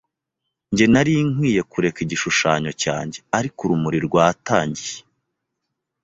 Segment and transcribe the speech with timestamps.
[0.71, 3.17] njye, Nari nkwiye kureka igishushanyo cyanjye.
[3.37, 4.99] Ariko urumuri rwatangiye